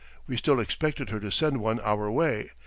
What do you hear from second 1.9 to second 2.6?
way.